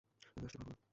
আমি 0.37 0.45
আসতে 0.45 0.57
পারবো 0.59 0.71
না। 0.71 0.81